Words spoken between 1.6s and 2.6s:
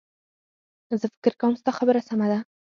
ستا خبره سمه ده